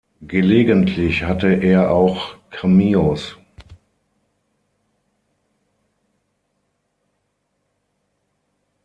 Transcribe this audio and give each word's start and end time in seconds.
Gelegentlich 0.23 1.21
hatte 1.25 1.53
er 1.53 1.91
auch 1.91 2.35
Cameos. 2.49 3.37